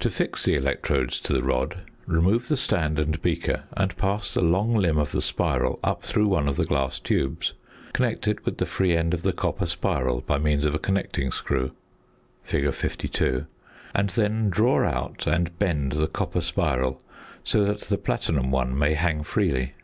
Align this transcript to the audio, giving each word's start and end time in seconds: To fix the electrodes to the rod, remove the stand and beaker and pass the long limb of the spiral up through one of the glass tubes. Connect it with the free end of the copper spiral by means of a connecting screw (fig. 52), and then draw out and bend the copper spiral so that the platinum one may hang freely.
To 0.00 0.08
fix 0.08 0.42
the 0.42 0.54
electrodes 0.54 1.20
to 1.20 1.34
the 1.34 1.42
rod, 1.42 1.82
remove 2.06 2.48
the 2.48 2.56
stand 2.56 2.98
and 2.98 3.20
beaker 3.20 3.64
and 3.76 3.94
pass 3.98 4.32
the 4.32 4.40
long 4.40 4.74
limb 4.74 4.96
of 4.96 5.12
the 5.12 5.20
spiral 5.20 5.78
up 5.84 6.02
through 6.02 6.28
one 6.28 6.48
of 6.48 6.56
the 6.56 6.64
glass 6.64 6.98
tubes. 6.98 7.52
Connect 7.92 8.26
it 8.26 8.46
with 8.46 8.56
the 8.56 8.64
free 8.64 8.96
end 8.96 9.12
of 9.12 9.20
the 9.20 9.34
copper 9.34 9.66
spiral 9.66 10.22
by 10.22 10.38
means 10.38 10.64
of 10.64 10.74
a 10.74 10.78
connecting 10.78 11.30
screw 11.30 11.72
(fig. 12.42 12.72
52), 12.72 13.44
and 13.94 14.08
then 14.08 14.48
draw 14.48 14.82
out 14.82 15.26
and 15.26 15.58
bend 15.58 15.92
the 15.92 16.08
copper 16.08 16.40
spiral 16.40 17.02
so 17.44 17.62
that 17.66 17.80
the 17.80 17.98
platinum 17.98 18.50
one 18.50 18.78
may 18.78 18.94
hang 18.94 19.22
freely. 19.22 19.74